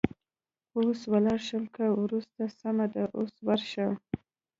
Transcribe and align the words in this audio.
اوس 0.77 0.99
ولاړه 1.11 1.41
شم 1.47 1.63
که 1.75 1.83
وروسته؟ 2.01 2.41
سمه 2.59 2.85
ده، 2.93 3.03
اوس 3.17 3.33
ورشه. 3.47 3.87